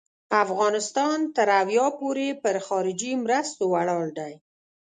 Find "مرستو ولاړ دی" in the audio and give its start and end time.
3.23-4.33